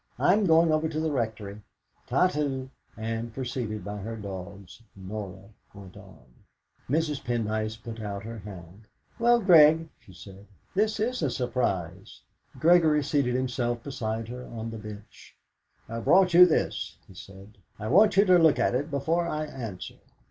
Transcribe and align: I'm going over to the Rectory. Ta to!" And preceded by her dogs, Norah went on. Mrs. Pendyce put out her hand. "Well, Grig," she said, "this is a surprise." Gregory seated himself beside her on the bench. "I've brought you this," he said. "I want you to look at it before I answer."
I'm 0.17 0.45
going 0.47 0.71
over 0.71 0.89
to 0.89 0.99
the 0.99 1.11
Rectory. 1.11 1.61
Ta 2.07 2.25
to!" 2.29 2.71
And 2.97 3.31
preceded 3.35 3.85
by 3.85 3.97
her 3.97 4.15
dogs, 4.15 4.81
Norah 4.95 5.49
went 5.75 5.95
on. 5.95 6.25
Mrs. 6.89 7.23
Pendyce 7.23 7.77
put 7.77 8.01
out 8.01 8.23
her 8.23 8.39
hand. 8.39 8.85
"Well, 9.19 9.39
Grig," 9.39 9.89
she 9.99 10.13
said, 10.13 10.47
"this 10.73 10.99
is 10.99 11.21
a 11.21 11.29
surprise." 11.29 12.21
Gregory 12.57 13.03
seated 13.03 13.35
himself 13.35 13.83
beside 13.83 14.27
her 14.29 14.45
on 14.47 14.71
the 14.71 14.79
bench. 14.79 15.35
"I've 15.87 16.05
brought 16.05 16.33
you 16.33 16.47
this," 16.47 16.97
he 17.07 17.13
said. 17.13 17.59
"I 17.77 17.87
want 17.87 18.17
you 18.17 18.25
to 18.25 18.39
look 18.39 18.57
at 18.57 18.73
it 18.73 18.89
before 18.89 19.27
I 19.27 19.45
answer." 19.45 19.99